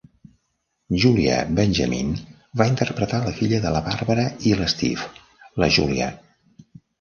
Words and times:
Julia 1.01 1.35
Benjamin 1.59 2.15
va 2.61 2.67
interpretar 2.69 3.19
la 3.27 3.35
filla 3.41 3.59
de 3.67 3.75
la 3.77 3.83
Barbara 3.89 4.25
i 4.53 4.55
l'Steve, 4.63 5.11
la 5.65 5.71
Julia. 5.77 6.11